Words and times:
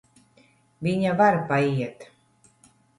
Viņa 0.89 1.13
var 1.21 1.39
paiet. 1.55 2.11